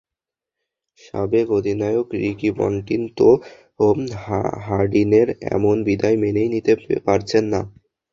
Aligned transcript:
সাবেক 1.01 1.47
অধিনায়ক 1.57 2.07
Ricky 2.15 2.49
Ponting 2.57 2.99
তো 3.17 3.29
হাডিনের 4.65 5.27
এমন 5.55 5.75
বিদায় 5.87 6.17
মেনেই 6.23 6.49
নিতে 6.53 6.73
পারছেন 7.07 7.43
না। 7.53 7.61